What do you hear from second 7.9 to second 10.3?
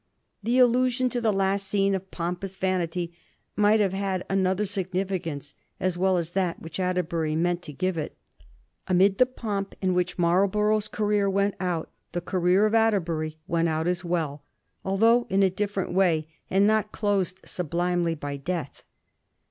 to it. Amid the pomp in which